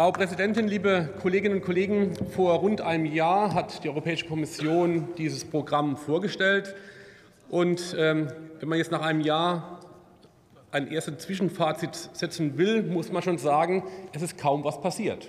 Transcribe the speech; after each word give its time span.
Frau 0.00 0.12
Präsidentin, 0.12 0.66
liebe 0.66 1.10
Kolleginnen 1.20 1.56
und 1.56 1.62
Kollegen! 1.62 2.14
Vor 2.30 2.54
rund 2.54 2.80
einem 2.80 3.04
Jahr 3.04 3.52
hat 3.52 3.84
die 3.84 3.90
Europäische 3.90 4.24
Kommission 4.24 5.08
dieses 5.18 5.44
Programm 5.44 5.98
vorgestellt. 5.98 6.74
Und 7.50 7.94
ähm, 7.98 8.28
wenn 8.60 8.70
man 8.70 8.78
jetzt 8.78 8.90
nach 8.90 9.02
einem 9.02 9.20
Jahr 9.20 9.80
ein 10.70 10.90
erstes 10.90 11.18
Zwischenfazit 11.18 11.94
setzen 12.14 12.56
will, 12.56 12.82
muss 12.82 13.12
man 13.12 13.20
schon 13.20 13.36
sagen, 13.36 13.82
es 14.14 14.22
ist 14.22 14.38
kaum 14.38 14.64
was 14.64 14.80
passiert. 14.80 15.28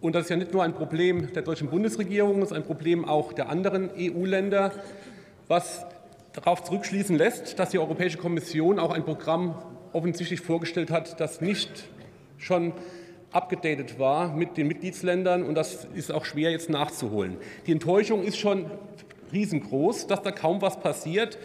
Und 0.00 0.16
das 0.16 0.24
ist 0.24 0.30
ja 0.30 0.36
nicht 0.36 0.52
nur 0.52 0.64
ein 0.64 0.74
Problem 0.74 1.32
der 1.32 1.42
deutschen 1.42 1.68
Bundesregierung, 1.68 2.42
es 2.42 2.50
ist 2.50 2.56
ein 2.56 2.64
Problem 2.64 3.04
auch 3.04 3.34
der 3.34 3.48
anderen 3.48 3.90
EU-Länder, 3.96 4.72
was 5.46 5.86
darauf 6.32 6.64
zurückschließen 6.64 7.16
lässt, 7.16 7.60
dass 7.60 7.70
die 7.70 7.78
Europäische 7.78 8.18
Kommission 8.18 8.80
auch 8.80 8.90
ein 8.90 9.04
Programm 9.04 9.54
offensichtlich 9.92 10.40
vorgestellt 10.40 10.90
hat, 10.90 11.20
das 11.20 11.40
nicht 11.40 11.84
schon 12.36 12.72
abgedatet 13.36 13.98
war 13.98 14.34
mit 14.34 14.56
den 14.56 14.66
Mitgliedsländern. 14.66 15.42
Und 15.42 15.54
das 15.54 15.86
ist 15.94 16.10
auch 16.10 16.24
schwer 16.24 16.50
jetzt 16.50 16.70
nachzuholen. 16.70 17.36
Die 17.66 17.72
Enttäuschung 17.72 18.22
ist 18.22 18.38
schon 18.38 18.66
riesengroß, 19.32 20.06
dass 20.06 20.22
da 20.22 20.32
kaum 20.32 20.62
was 20.62 20.80
passiert. 20.80 21.38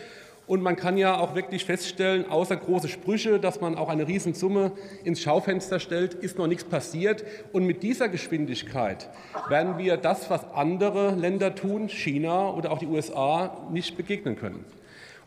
Und 0.48 0.62
man 0.62 0.76
kann 0.76 0.98
ja 0.98 1.18
auch 1.18 1.35
wirklich 1.35 1.66
feststellen, 1.66 2.30
außer 2.30 2.58
große 2.58 2.90
Sprüche, 2.90 3.40
dass 3.40 3.62
man 3.62 3.76
auch 3.76 3.90
eine 3.90 4.08
Riesensumme 4.08 4.72
ins 5.04 5.22
Schaufenster 5.22 5.80
stellt, 5.80 6.13
ist 6.13 6.38
noch 6.38 6.48
nichts 6.48 6.63
passiert. 6.63 7.23
Und 7.54 7.66
mit 7.66 7.84
dieser 7.84 8.10
Geschwindigkeit 8.10 9.10
werden 9.49 9.77
wir 9.77 9.98
das, 9.98 10.30
was 10.30 10.44
andere 10.54 11.16
Länder 11.16 11.55
tun, 11.55 11.88
China 11.90 12.49
oder 12.49 12.71
auch 12.71 12.80
die 12.80 12.88
USA, 12.88 13.66
nicht 13.71 13.96
begegnen 13.96 14.35
können. 14.35 14.66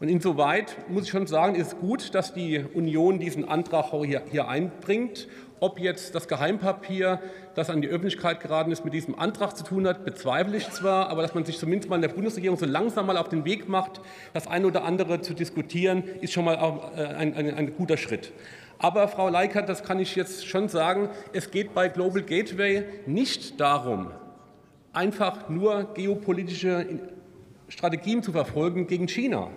Und 0.04 0.10
insoweit 0.10 0.76
muss 0.90 1.04
ich 1.04 1.08
schon 1.08 1.26
sagen, 1.26 1.54
ist 1.54 1.80
gut, 1.80 2.14
dass 2.14 2.34
die 2.34 2.62
Union 2.74 3.20
diesen 3.20 3.48
Antrag 3.48 3.86
hier, 4.04 4.20
hier 4.30 4.48
einbringt. 4.48 5.28
Ob 5.60 5.78
jetzt 5.78 6.14
das 6.14 6.28
Geheimpapier, 6.28 7.22
das 7.54 7.70
an 7.70 7.80
die 7.80 7.88
Öffentlichkeit 7.88 8.40
geraten 8.40 8.70
ist, 8.70 8.84
mit 8.84 8.92
diesem 8.92 9.18
Antrag 9.18 9.56
zu 9.56 9.64
tun 9.64 9.86
hat, 9.88 10.04
bezweifle 10.04 10.58
ich 10.58 10.68
zwar, 10.72 11.08
aber 11.08 11.22
dass 11.22 11.32
man 11.32 11.46
sich 11.46 11.56
zumindest 11.58 11.88
mal 11.88 11.96
in 11.96 12.02
der 12.02 12.10
Bundesregierung 12.10 12.58
so 12.58 12.66
langsam 12.66 13.06
mal 13.06 13.16
auf 13.16 13.30
den 13.30 13.46
Weg 13.46 13.66
macht, 13.66 14.02
das 14.34 14.46
eine 14.46 14.66
oder 14.66 14.84
andere 14.84 15.22
zu 15.22 15.32
diskutieren, 15.32 16.04
ist 16.20 16.34
schon 16.34 16.44
mal 16.44 16.56
äh, 16.96 17.00
ein, 17.00 17.32
ein, 17.32 17.54
ein 17.54 17.74
guter 17.74 17.96
Schritt. 17.96 18.34
Aber 18.78 19.08
Frau 19.08 19.30
Leikert, 19.30 19.70
das 19.70 19.84
kann 19.84 20.00
ich 20.00 20.16
jetzt 20.16 20.46
schon 20.46 20.68
sagen, 20.68 21.08
es 21.32 21.50
geht 21.50 21.72
bei 21.72 21.88
Global 21.88 22.20
Gateway 22.20 22.84
nicht 23.06 23.58
darum, 23.58 24.10
einfach 24.92 25.48
nur 25.48 25.94
geopolitische 25.94 26.84
Strategien 27.68 28.22
zu 28.22 28.32
verfolgen 28.32 28.86
gegen 28.86 29.08
China. 29.08 29.48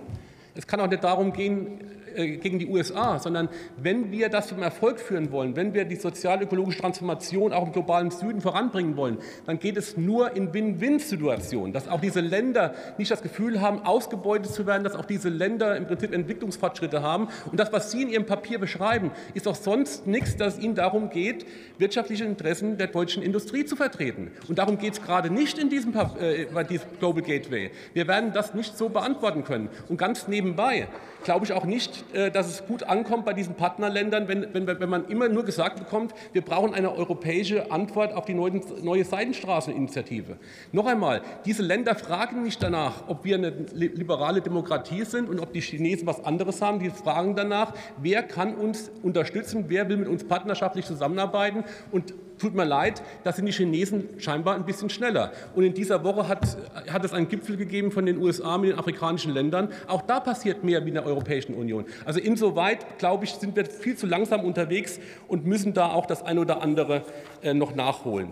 Es 0.57 0.67
kann 0.67 0.79
auch 0.79 0.87
nicht 0.87 1.03
darum 1.03 1.33
gehen, 1.33 1.79
äh, 2.17 2.37
gegen 2.37 2.57
die 2.57 2.67
USA, 2.67 3.19
sondern 3.19 3.47
wenn 3.77 4.11
wir 4.11 4.29
das 4.29 4.47
zum 4.47 4.63
Erfolg 4.63 4.99
führen 4.99 5.31
wollen, 5.31 5.55
wenn 5.55 5.75
wir 5.75 5.85
die 5.85 5.95
sozial-ökologische 5.95 6.79
Transformation 6.79 7.53
auch 7.53 7.67
im 7.67 7.73
globalen 7.73 8.09
Süden 8.09 8.41
voranbringen 8.41 8.97
wollen, 8.97 9.19
dann 9.45 9.59
geht 9.59 9.77
es 9.77 9.97
nur 9.97 10.35
in 10.35 10.51
Win-Win-Situationen, 10.51 11.73
dass 11.73 11.87
auch 11.87 12.01
diese 12.01 12.21
Länder 12.21 12.73
nicht 12.97 13.11
das 13.11 13.21
Gefühl 13.21 13.61
haben, 13.61 13.83
ausgebeutet 13.83 14.51
zu 14.51 14.65
werden, 14.65 14.83
dass 14.83 14.95
auch 14.95 15.05
diese 15.05 15.29
Länder 15.29 15.77
im 15.77 15.85
Prinzip 15.85 16.11
Entwicklungsfortschritte 16.11 17.03
haben. 17.03 17.27
Und 17.51 17.59
das, 17.59 17.71
was 17.71 17.91
Sie 17.91 18.01
in 18.01 18.09
Ihrem 18.09 18.25
Papier 18.25 18.57
beschreiben, 18.57 19.11
ist 19.35 19.47
auch 19.47 19.55
sonst 19.55 20.07
nichts, 20.07 20.37
dass 20.37 20.57
es 20.57 20.63
Ihnen 20.63 20.73
darum 20.73 21.11
geht, 21.11 21.45
wirtschaftliche 21.77 22.25
Interessen 22.25 22.79
der 22.79 22.87
deutschen 22.87 23.21
Industrie 23.21 23.65
zu 23.65 23.75
vertreten. 23.75 24.31
Und 24.47 24.57
darum 24.57 24.79
geht 24.79 24.93
es 24.93 25.01
gerade 25.03 25.29
nicht 25.29 25.59
in 25.59 25.69
diesem, 25.69 25.93
äh, 25.95 26.65
diesem 26.65 26.87
Global 26.99 27.21
Gateway. 27.21 27.69
Wir 27.93 28.07
werden 28.07 28.33
das 28.33 28.55
nicht 28.55 28.75
so 28.75 28.89
beantworten 28.89 29.43
können. 29.43 29.69
Und 29.87 29.97
ganz 29.97 30.27
nebenbei 30.47 30.87
glaube 31.23 31.45
ich 31.45 31.51
auch 31.51 31.65
nicht, 31.65 32.05
äh, 32.13 32.31
dass 32.31 32.47
es 32.47 32.65
gut 32.67 32.83
ankommt 32.83 33.25
bei 33.25 33.33
diesen 33.33 33.55
Partnerländern, 33.55 34.29
wenn, 34.29 34.53
wenn, 34.53 34.65
wenn 34.65 34.89
man 34.89 35.07
immer 35.09 35.27
nur 35.27 35.43
gesagt 35.43 35.77
bekommt, 35.77 36.13
wir 36.31 36.41
brauchen 36.41 36.73
eine 36.73 36.95
europäische 36.95 37.69
Antwort 37.69 38.13
auf 38.13 38.23
die 38.25 38.33
neue, 38.33 38.61
neue 38.81 39.03
Seidenstraßeninitiative. 39.03 40.37
Noch 40.71 40.85
einmal, 40.85 41.21
diese 41.45 41.63
Länder 41.63 41.95
fragen 41.95 42.43
nicht 42.43 42.63
danach, 42.63 43.09
ob 43.09 43.25
wir 43.25 43.35
eine 43.35 43.49
liberale 43.73 44.41
Demokratie 44.41 45.03
sind 45.03 45.27
und 45.27 45.41
ob 45.41 45.51
die 45.51 45.59
Chinesen 45.59 46.07
was 46.07 46.23
anderes 46.23 46.61
haben. 46.61 46.79
Die 46.79 46.91
fragen 46.91 47.35
danach, 47.35 47.73
wer 47.97 48.23
kann 48.23 48.55
uns 48.55 48.89
unterstützen, 49.03 49.65
wer 49.67 49.89
will 49.89 49.97
mit 49.97 50.07
uns 50.07 50.23
partnerschaftlich 50.23 50.85
zusammenarbeiten 50.85 51.65
und 51.91 52.13
Tut 52.37 52.53
mir 52.53 52.65
leid, 52.65 53.01
da 53.23 53.31
sind 53.31 53.45
die 53.45 53.51
Chinesen 53.51 54.09
scheinbar 54.19 54.55
ein 54.55 54.65
bisschen 54.65 54.89
schneller. 54.89 55.31
Und 55.55 55.63
in 55.63 55.73
dieser 55.73 56.03
Woche 56.03 56.27
hat, 56.27 56.57
hat 56.87 57.03
es 57.03 57.13
einen 57.13 57.27
Gipfel 57.27 57.57
gegeben 57.57 57.91
von 57.91 58.05
den 58.05 58.17
USA 58.17 58.57
mit 58.57 58.71
den 58.71 58.79
afrikanischen 58.79 59.33
Ländern. 59.33 59.69
Auch 59.87 60.03
da 60.03 60.19
passiert 60.19 60.63
mehr 60.63 60.83
wie 60.85 60.89
in 60.89 60.95
der 60.95 61.05
Europäischen 61.05 61.55
Union. 61.55 61.85
Also 62.05 62.19
insoweit, 62.19 62.99
glaube 62.99 63.25
ich, 63.25 63.31
sind 63.33 63.55
wir 63.55 63.65
viel 63.65 63.95
zu 63.95 64.05
langsam 64.05 64.41
unterwegs 64.41 64.99
und 65.27 65.45
müssen 65.45 65.73
da 65.73 65.91
auch 65.91 66.05
das 66.05 66.23
eine 66.23 66.41
oder 66.41 66.61
andere 66.61 67.03
äh, 67.41 67.53
noch 67.53 67.73
nachholen. 67.73 68.29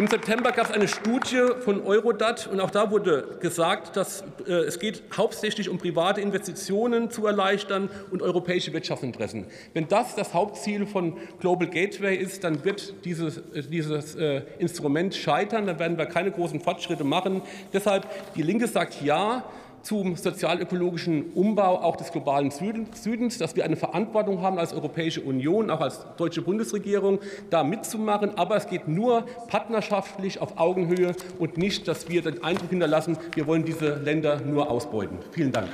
Im 0.00 0.06
September 0.06 0.50
gab 0.52 0.64
es 0.64 0.72
eine 0.72 0.88
Studie 0.88 1.42
von 1.62 1.82
Eurodat 1.84 2.46
und 2.50 2.58
auch 2.58 2.70
da 2.70 2.90
wurde 2.90 3.36
gesagt, 3.38 3.98
dass 3.98 4.24
äh, 4.46 4.52
es 4.52 4.78
geht 4.78 5.02
hauptsächlich 5.14 5.68
um 5.68 5.76
private 5.76 6.22
Investitionen 6.22 7.10
zu 7.10 7.26
erleichtern 7.26 7.90
und 8.10 8.22
europäische 8.22 8.72
Wirtschaftsinteressen. 8.72 9.44
Wenn 9.74 9.88
das 9.88 10.16
das 10.16 10.32
Hauptziel 10.32 10.86
von 10.86 11.18
Global 11.40 11.68
Gateway 11.68 12.16
ist, 12.16 12.44
dann 12.44 12.64
wird 12.64 13.04
dieses, 13.04 13.42
äh, 13.52 13.62
dieses 13.62 14.14
äh, 14.14 14.40
Instrument 14.58 15.14
scheitern, 15.14 15.66
dann 15.66 15.78
werden 15.78 15.98
wir 15.98 16.06
keine 16.06 16.30
großen 16.30 16.60
Fortschritte 16.60 17.04
machen. 17.04 17.42
Deshalb 17.74 18.06
die 18.34 18.42
Linke 18.42 18.68
sagt 18.68 19.02
ja, 19.02 19.44
zum 19.82 20.16
sozialökologischen 20.16 21.32
Umbau 21.34 21.80
auch 21.82 21.96
des 21.96 22.12
globalen 22.12 22.50
Südens, 22.50 23.38
dass 23.38 23.56
wir 23.56 23.64
eine 23.64 23.76
Verantwortung 23.76 24.42
haben 24.42 24.58
als 24.58 24.72
Europäische 24.72 25.20
Union, 25.20 25.70
auch 25.70 25.80
als 25.80 26.06
deutsche 26.16 26.42
Bundesregierung, 26.42 27.20
da 27.50 27.64
mitzumachen. 27.64 28.36
Aber 28.36 28.56
es 28.56 28.66
geht 28.66 28.88
nur 28.88 29.24
partnerschaftlich 29.48 30.40
auf 30.40 30.58
Augenhöhe 30.58 31.14
und 31.38 31.58
nicht, 31.58 31.88
dass 31.88 32.08
wir 32.08 32.22
den 32.22 32.42
Eindruck 32.42 32.70
hinterlassen, 32.70 33.16
wir 33.34 33.46
wollen 33.46 33.64
diese 33.64 33.94
Länder 33.96 34.40
nur 34.40 34.70
ausbeuten. 34.70 35.18
Vielen 35.32 35.52
Dank. 35.52 35.68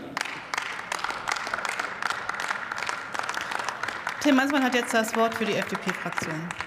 Tim 4.20 4.34
Mansmann 4.34 4.64
hat 4.64 4.74
jetzt 4.74 4.92
das 4.92 5.14
Wort 5.14 5.34
für 5.34 5.44
die 5.44 5.54
FDP-Fraktion. 5.54 6.65